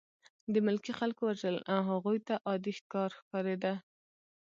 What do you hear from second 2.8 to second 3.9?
کار ښکارېده